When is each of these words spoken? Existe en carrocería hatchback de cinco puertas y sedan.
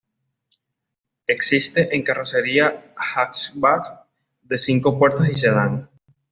Existe 1.27 1.95
en 1.95 2.01
carrocería 2.01 2.91
hatchback 2.97 4.07
de 4.41 4.57
cinco 4.57 4.97
puertas 4.97 5.29
y 5.29 5.35
sedan. 5.35 5.91